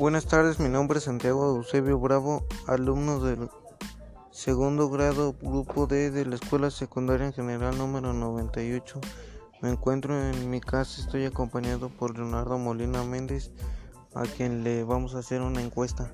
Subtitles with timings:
[0.00, 3.50] Buenas tardes, mi nombre es Santiago Eusebio Bravo, alumno del
[4.30, 8.98] segundo grado grupo D de la Escuela Secundaria en General número 98.
[9.60, 13.50] Me encuentro en mi casa, estoy acompañado por Leonardo Molina Méndez,
[14.14, 16.10] a quien le vamos a hacer una encuesta.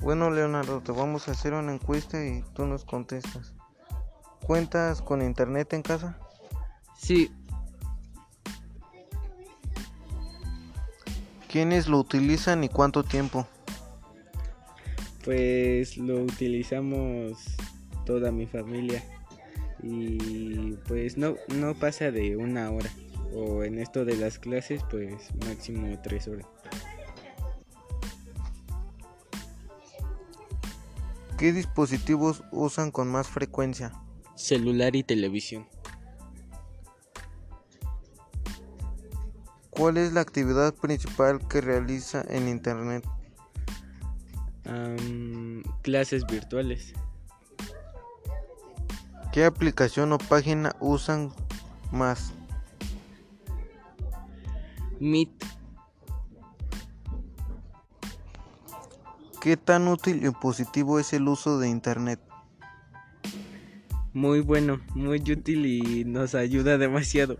[0.00, 3.52] Bueno, Leonardo, te vamos a hacer una encuesta y tú nos contestas.
[4.46, 6.18] ¿Cuentas con internet en casa?
[6.96, 7.30] Sí,
[11.56, 13.46] ¿Quiénes lo utilizan y cuánto tiempo?
[15.24, 17.38] pues lo utilizamos
[18.04, 19.02] toda mi familia
[19.82, 22.90] y pues no, no pasa de una hora
[23.32, 26.46] o en esto de las clases pues máximo tres horas.
[31.38, 33.94] ¿Qué dispositivos usan con más frecuencia?
[34.34, 35.66] Celular y televisión.
[39.76, 43.06] ¿Cuál es la actividad principal que realiza en Internet?
[45.82, 46.94] Clases virtuales.
[49.32, 51.30] ¿Qué aplicación o página usan
[51.92, 52.32] más?
[54.98, 55.30] Meet.
[59.42, 62.18] ¿Qué tan útil y positivo es el uso de Internet?
[64.14, 67.36] Muy bueno, muy útil y nos ayuda demasiado.